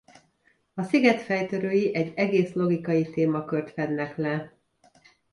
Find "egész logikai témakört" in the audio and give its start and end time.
2.15-3.71